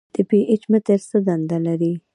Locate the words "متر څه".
0.71-1.17